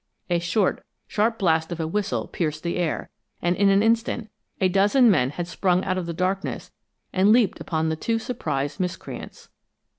[0.31, 4.67] A short, sharp blast of a whistle pierced the air, and in an instant a
[4.67, 6.71] dozen men had sprung out of the darkness
[7.13, 9.49] and leaped upon the two surprised miscreants.